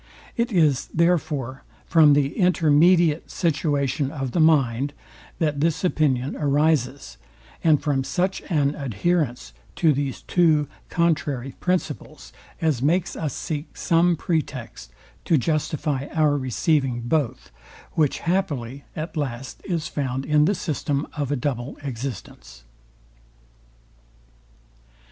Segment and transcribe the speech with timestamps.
[0.35, 4.93] It is therefore from the intermediate situation of the mind,
[5.37, 7.17] that this opinion arises,
[7.63, 14.15] and from such an adherence to these two contrary principles, as makes us seek some
[14.15, 14.91] pretext
[15.25, 17.51] to justify our receiving both;
[17.91, 22.63] which happily at last is found in the system of a double existence.